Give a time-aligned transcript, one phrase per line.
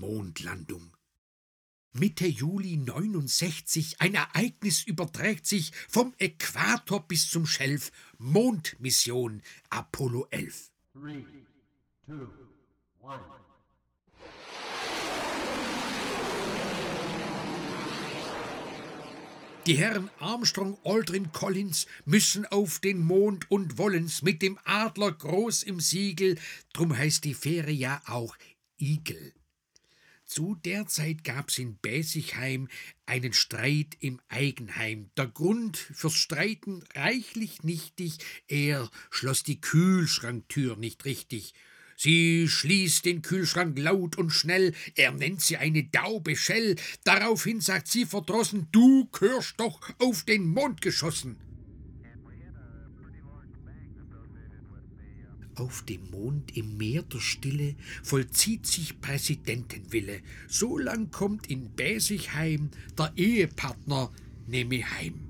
[0.00, 0.96] Mondlandung.
[1.92, 7.90] Mitte Juli 69 ein Ereignis überträgt sich vom Äquator bis zum Schelf.
[8.18, 10.70] Mondmission Apollo 11.
[10.92, 11.24] Three,
[12.06, 12.28] two,
[13.00, 13.20] one.
[19.66, 25.64] Die Herren Armstrong, Aldrin, Collins müssen auf den Mond und wollen's mit dem Adler groß
[25.64, 26.38] im Siegel,
[26.72, 28.36] drum heißt die Fähre ja auch
[28.78, 29.34] Igel.
[30.30, 32.68] Zu der Zeit gab's in Bäsigheim
[33.04, 35.10] einen Streit im Eigenheim.
[35.16, 41.52] Der Grund fürs Streiten reichlich nichtig, er schloss die Kühlschranktür nicht richtig.
[41.96, 46.76] Sie schließt den Kühlschrank laut und schnell, er nennt sie eine Daube Schell.
[47.02, 51.49] Daraufhin sagt sie verdrossen, du gehörst doch auf den Mond geschossen.
[55.60, 60.22] Auf dem Mond im Meer der Stille vollzieht sich Präsidentenwille.
[60.48, 64.10] So lang kommt in Bäsigheim der Ehepartner
[64.46, 65.20] nehme heim.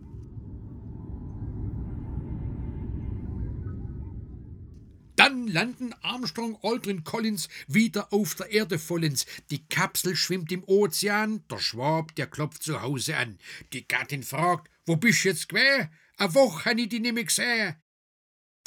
[5.16, 9.26] Dann landen Armstrong, Aldrin, Collins wieder auf der Erde vollends.
[9.50, 13.36] Die Kapsel schwimmt im Ozean, der Schwab, der klopft zu Hause an.
[13.72, 15.90] Die Gattin fragt, wo bist jetzt quer?
[16.18, 17.74] A Woche han ich die nimmer gesehen.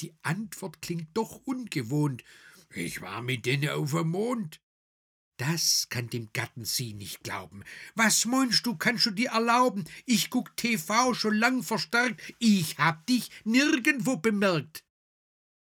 [0.04, 2.26] Die Antwort klingt doch ungewohnt.
[2.76, 4.60] Ich war mit denen auf dem Mond.
[5.38, 7.64] Das kann dem Gatten sie nicht glauben.
[7.96, 9.86] Was meinst du, kannst du dir erlauben?
[10.06, 12.22] Ich guck TV schon lang verstärkt.
[12.40, 14.84] Ich hab dich nirgendwo bemerkt.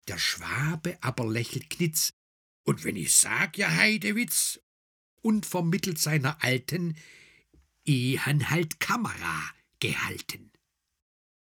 [0.07, 2.15] Der Schwabe aber lächelt knitz.
[2.63, 4.61] Und wenn ich sag, ja Heidewitz,
[5.21, 6.97] und vermittelt seiner Alten,
[7.85, 9.43] eh han halt Kamera
[9.81, 10.53] gehalten.